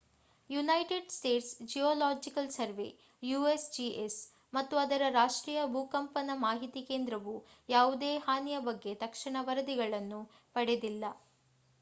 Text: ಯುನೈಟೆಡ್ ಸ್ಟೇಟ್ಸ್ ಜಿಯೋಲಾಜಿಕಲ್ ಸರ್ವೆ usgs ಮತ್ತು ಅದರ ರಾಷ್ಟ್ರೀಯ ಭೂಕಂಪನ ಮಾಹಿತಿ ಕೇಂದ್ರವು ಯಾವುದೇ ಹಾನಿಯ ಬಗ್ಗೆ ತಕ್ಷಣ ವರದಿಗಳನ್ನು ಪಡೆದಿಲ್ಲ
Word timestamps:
ಯುನೈಟೆಡ್ 0.49 1.11
ಸ್ಟೇಟ್ಸ್ 1.11 1.51
ಜಿಯೋಲಾಜಿಕಲ್ 1.71 2.47
ಸರ್ವೆ 2.55 2.87
usgs 3.23 4.15
ಮತ್ತು 4.53 4.75
ಅದರ 4.83 5.11
ರಾಷ್ಟ್ರೀಯ 5.13 5.59
ಭೂಕಂಪನ 5.73 6.37
ಮಾಹಿತಿ 6.41 6.83
ಕೇಂದ್ರವು 6.89 7.35
ಯಾವುದೇ 7.69 8.11
ಹಾನಿಯ 8.25 8.59
ಬಗ್ಗೆ 8.69 8.93
ತಕ್ಷಣ 9.05 9.37
ವರದಿಗಳನ್ನು 9.49 10.21
ಪಡೆದಿಲ್ಲ 10.55 11.03